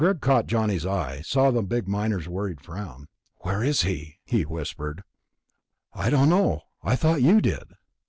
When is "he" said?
3.83-4.15, 4.25-4.41